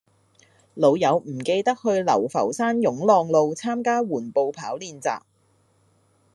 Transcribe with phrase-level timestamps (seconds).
[0.73, 5.21] 老友唔記得去流浮山湧浪路參加緩步跑練習